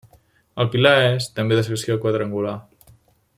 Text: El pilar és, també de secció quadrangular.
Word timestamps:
El 0.63 0.69
pilar 0.75 0.93
és, 1.09 1.27
també 1.41 1.59
de 1.59 1.67
secció 1.67 1.99
quadrangular. 2.07 2.59